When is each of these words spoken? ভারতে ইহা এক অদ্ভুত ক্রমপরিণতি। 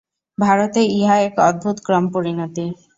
ভারতে 0.37 0.81
ইহা 0.97 1.15
এক 1.19 1.35
অদ্ভুত 1.49 1.77
ক্রমপরিণতি। 1.85 2.65